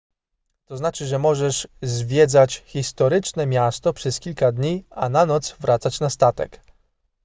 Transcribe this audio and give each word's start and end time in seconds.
to 0.65 0.77
znaczy 0.77 1.05
że 1.05 1.19
możesz 1.19 1.67
zwiedzać 1.81 2.63
historyczne 2.65 3.45
miasto 3.45 3.93
przez 3.93 4.19
kilka 4.19 4.51
dni 4.51 4.85
a 4.89 5.09
na 5.09 5.25
noc 5.25 5.55
wracać 5.59 5.99
na 5.99 6.09
statek 6.09 6.61